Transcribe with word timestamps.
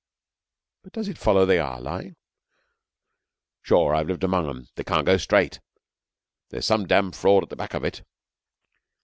'But 0.83 0.93
does 0.93 1.07
it 1.09 1.19
follow 1.19 1.41
that 1.41 1.45
they 1.45 1.59
are 1.59 1.79
lying?' 1.79 2.15
'Sure. 3.61 3.93
I've 3.93 4.07
lived 4.07 4.23
among 4.23 4.49
'em. 4.49 4.67
They 4.73 4.83
can't 4.83 5.05
go 5.05 5.17
straight. 5.17 5.59
There's 6.49 6.65
some 6.65 6.87
dam' 6.87 7.11
fraud 7.11 7.43
at 7.43 7.49
the 7.49 7.55
back 7.55 7.75
of 7.75 7.83
it.' 7.83 8.01